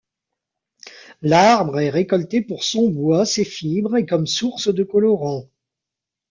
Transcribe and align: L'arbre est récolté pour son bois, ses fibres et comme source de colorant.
L'arbre 1.21 1.79
est 1.79 1.91
récolté 1.91 2.41
pour 2.41 2.63
son 2.63 2.89
bois, 2.89 3.23
ses 3.23 3.45
fibres 3.45 3.97
et 3.97 4.07
comme 4.07 4.25
source 4.25 4.73
de 4.73 4.83
colorant. 4.83 5.47